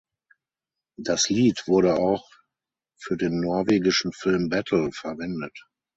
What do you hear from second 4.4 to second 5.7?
"Battle" verwendet.